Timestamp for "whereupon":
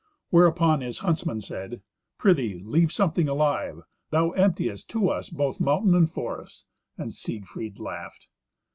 0.31-0.81